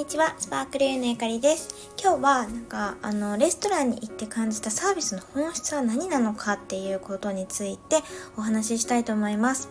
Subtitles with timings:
[0.00, 1.92] にちは、スパークルユーのゆかりです。
[2.02, 7.98] 今日は、なんか、あの、レストランに行って感じたサービスの本質は何なのかっていうことについて
[8.34, 9.68] お話ししたいと思います。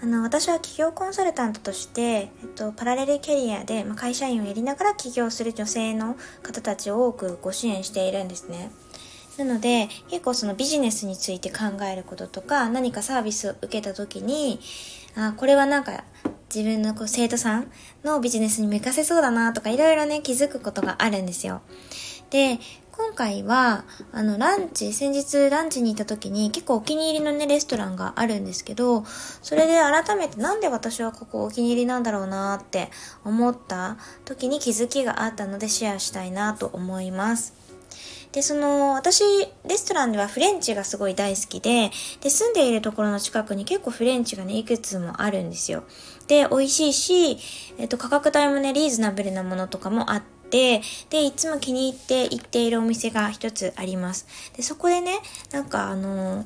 [0.00, 8.70] あの、私は企業コンサルタントとして、えっと、パラレルキャリアで、ま、会社員をやりながら起業する女性の方たちを多くご支援しているんですね。
[9.38, 14.60] なので、結構そのビジネスについて考えることとか、何かサービスを受けた時に、
[15.16, 16.04] あ、これはなんか
[16.54, 17.70] 自分のこう生徒さん
[18.04, 21.60] のビジネスに向かせそうだなとかいろいろね気づくことがあるんですよ。
[22.30, 22.58] で、
[22.98, 32.90] 今回は、あの、ランチ、先日ランチに行った時に結構お気に入りのね、レストランがあるんですけど、それで改めてなんで私はここお気に入りなんだろうなって
[33.24, 37.67] 思った時に気づきがあったのでシェアしたいなと思います。
[38.32, 39.22] で、その、私、
[39.66, 45.84] レストランではフレンチがすごい大好きで、で、住んでいるところの近くに結構フレンチがね、いくつもあるんですよ。
[46.26, 47.38] で、美味しいし、
[47.78, 54.26] えっと、価格帯もね、リーズナブルなものとかもあって、で、いつも気に入って行っているお店が一つあります。
[54.56, 55.18] で、そこでね、
[55.52, 56.44] なんかあの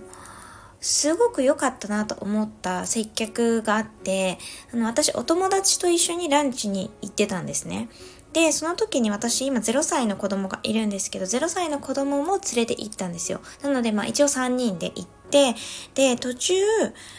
[0.83, 4.39] すごく良かったなと思った接客があって、
[4.75, 7.89] あの、私お友達と一緒にランチに行ってたんですね。
[8.33, 13.41] で、その時に私今0歳の子供がいるんですけど、0歳の子供も連れて行ったんですよ。
[13.63, 15.55] なので、まあ一応3人で行って、
[15.95, 16.55] で、途中、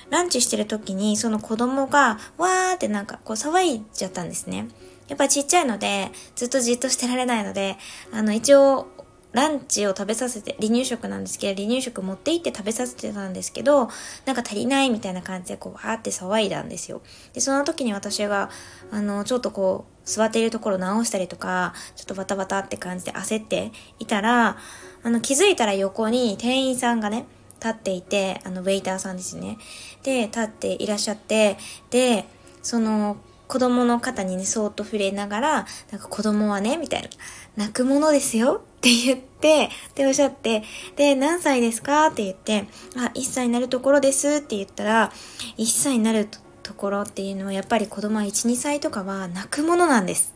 [0.10, 4.68] ランチしてる時に、その子供が、わーってなんかこう騒いじゃったんですね。
[5.08, 7.78] やっぱちっちゃいので、ずっとじっとしてられないので、
[8.12, 8.88] あの、一応、
[9.34, 13.90] ランチを食べさせて、離乳食なんですけど、離乳食持って行って食べさせてたんですけど、
[14.26, 17.02] なんか足りないみたいな感じでこう、わーって騒いだんですよ。
[17.34, 18.50] で、その時に私が、
[18.92, 24.58] あの、ちょっとこう、座っているところ直したりとか、ちょっとバタバタって感じで焦っていたら、
[25.02, 27.26] あの、気づいたら横に店員さんがね、
[27.60, 29.58] 立っていて、あの、ウェイターさんですね。
[30.04, 31.58] で、立っていらっしゃって、
[31.90, 32.26] で、
[32.62, 33.18] その、
[33.54, 35.52] 子供の肩にね、そーっと触れながら、
[35.92, 37.10] なんか子供はね、みたいな、
[37.56, 38.64] 泣くものですよ。
[38.78, 40.64] って言って、で、おっしゃって、
[40.96, 42.08] で、何歳ですか？
[42.08, 42.66] って言って、
[42.98, 44.38] あ、1歳になるところです。
[44.38, 45.12] って言ったら、
[45.60, 46.28] 1歳になる
[46.64, 50.34] ところっていうのは、やっぱり子供は1、2歳とかは泣くものなんです。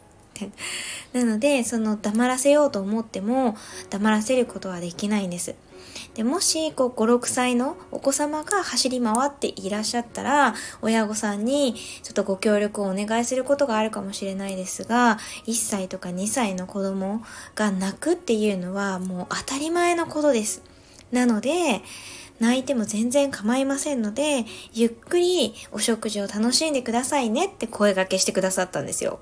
[1.11, 3.57] なので、その黙らせようと思っても、
[3.89, 5.55] 黙らせることはできないんです。
[6.15, 17.21] でもしこう5、6歳のお子様が走り回っていらっしゃったら、親御さんにちょっとご協力をお願いすることがあるかもしれないですが、1歳とか2歳の子供
[17.55, 20.63] が泣くっていうのはもう当たり前のことです。
[21.11, 21.81] なので、
[22.39, 29.19] 泣いても全然構いませんので、ゆっくりお食事を楽しんでくださいねって声掛けしてくださったんですよ。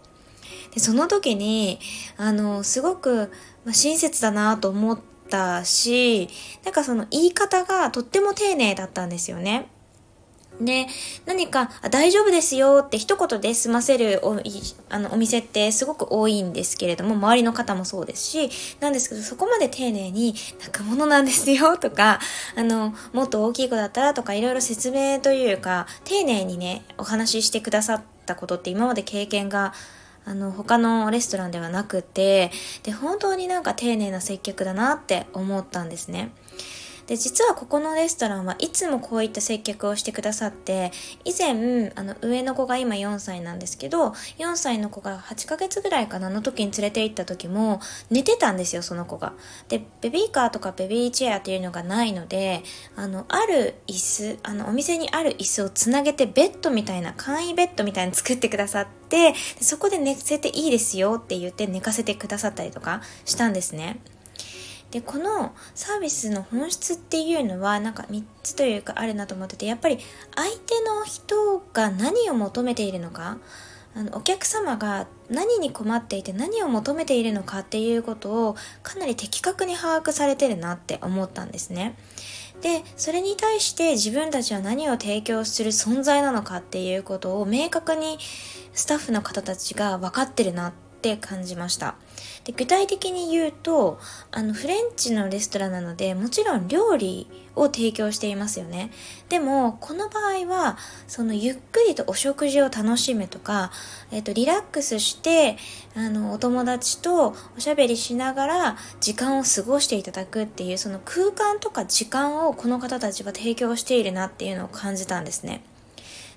[0.73, 1.79] で、その時に、
[2.17, 3.31] あの、すごく、
[3.63, 6.29] ま、親切だなと思って、ったし、
[6.63, 9.67] なんかその言い方がとっても丁寧だったんですよね。
[10.61, 10.87] で、
[11.25, 14.39] 何か、大丈夫ですよって一言で済ませるお
[14.89, 18.49] あのお店ってすごく多いんですけれども、周りの方もそうですし、
[18.79, 22.19] なんですけど、そこまで丁寧に、泣くものなんですよ とか、
[22.55, 29.73] あの、もっと大きい子だったらとか、いろいろ説明というか、丁寧にね、お話ししてくださったことって今まで経験が
[30.25, 32.51] あの、他のレストランではなくて、
[32.83, 36.31] で、本当になんか丁寧な接客だなって思ったんですね。
[37.07, 40.91] で、実はここのレストランはいつもこういった接客をしてくださって、
[41.23, 47.79] 以前、あの、上の子が今4歳なんですけど、4歳の子が8ヶ月ぐらいかなの時に連れて行った時も、
[48.09, 49.33] 寝てたんですよ、その子が。
[49.69, 52.63] で、ベビーカーとかベビーチェアっていうのがないので、
[52.95, 63.99] あの、ある椅子、あの、お店にある椅子をつなげてベッドみたいな、簡易ベッドみたいに作ってくださって、そこで寝せていいですよって言って寝かせてくださったりとかしたんですね。
[64.95, 69.97] でこのサービスの本質っていうのはなんか3つというかあるなと思っててやっぱり
[70.33, 73.37] 相手の人が何を求めているのか
[73.93, 81.97] あのお客様が何に困っていて何を求めているのかっていうことをかなり的確に把握されてるなって思ったんですね。
[82.61, 88.17] でそれに対して自分たちは何を提供する存在なのかっていうことを明確に
[88.71, 91.95] スタッフの方たちが分かってるなってって感じました。
[92.45, 93.99] で具体的に言うと
[94.31, 98.91] あのフレンチのレストランなのでもちろん料理を提供していますよね
[99.29, 103.71] でもこの場合はそのゆっくりとお食事を楽しむとか、
[104.11, 105.57] えっと、リラックスして
[105.95, 115.63] あのお友達とおしゃべりしながら時間を過ごしていただくっていうその空間とか時間をこの方たちは提供しているなっていうのを感じたんですね。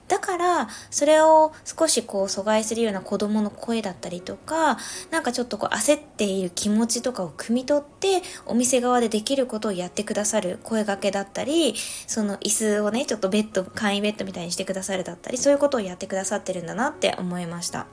[0.08, 4.78] だから、それを少しこう阻害するような子供の声だったりとか、
[5.10, 11.74] なんかちょっとこう焦っている気持ちとかを汲み取って、お店側でできることをやってくださる声がけだったり、
[12.06, 17.86] その椅子をね、ちょっとベッド、簡易ベッドみたいにしてくださるだったり、そういうことをやってくださってるんだなって思いました。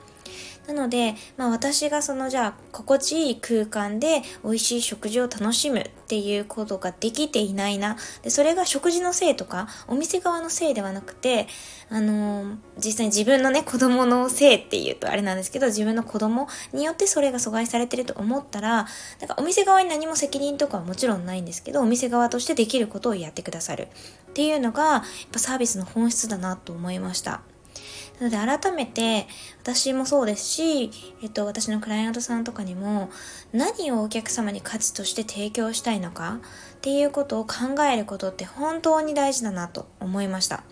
[0.67, 7.97] なので、まあ私がそのじゃあ心地いい空間で美味しい食事を楽しむっていうことができていないな。
[8.23, 11.47] で、それが食事のせいとか、お店側のせいではなくて、
[11.89, 18.87] あのー、実際自分のね、子供のせいっていうとあれなんですけど、自分の子供によってそれが阻害されてると思ったら、
[19.19, 23.87] なんかお店側に何も責任とかはもちろんないんですけど、お店側としてできることをやってくださる
[24.29, 27.41] っていうのが、やっぱサービスの本質だなと思いました。
[28.19, 29.27] なので改めて
[29.61, 30.91] 私もそうですし、
[31.21, 33.09] えっと、私のクライアントさんとかにも
[33.51, 36.39] 何をお客様に価値として提供したいのか
[36.77, 40.63] っていうことを考えることって本当に大事だなと思いました。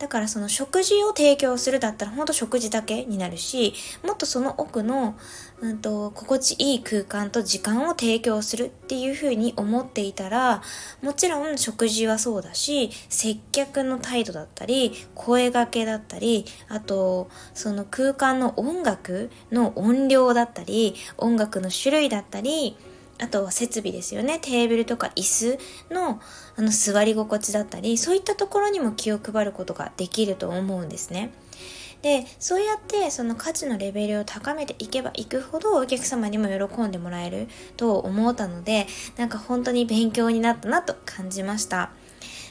[0.00, 5.14] だからその食事を提供するだったら本当食事だけになるし、もっとその奥の、
[5.60, 10.62] うんと、心地いい空間と時間を提供するっていうふうに思っていたら、
[11.02, 22.74] もちろん食事はそうだし、接客の態度だったり、声掛けだったり、あと、その空間の音楽の音量だったり、音楽の種類だったり、
[23.20, 24.38] あとは設備ですよね。
[24.40, 25.58] テーブルとか椅子
[25.92, 26.20] の
[26.56, 31.32] あの座り心地だったり、そういったところにも気を配ることができると思うんですね。
[32.02, 38.86] で、そうやってその価値のレベルを高めていけばいくほどお客様にも喜んでもらえると思ったので、
[39.16, 41.90] なんか本当に勉強になったなと感じました。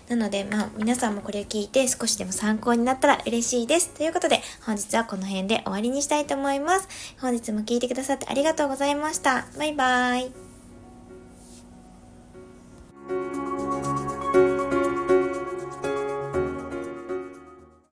[0.07, 3.89] なので、まあ、皆さんもこれを聞いて少しでも参考になったら嬉しいです。
[3.89, 6.87] ということで、本日はこの辺で終わりにしたいと思います。
[7.19, 9.45] 本日も聞いてくださってありがとうございました。
[9.57, 10.48] バイバーイ。